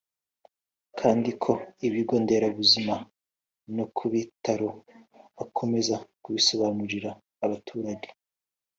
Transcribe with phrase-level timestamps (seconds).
[0.99, 1.51] kandi ku
[1.93, 2.95] bigo nderabuzima
[3.75, 4.69] no ku bitaro
[5.37, 7.11] bakomeza kubisobanurira
[7.45, 8.07] abaturage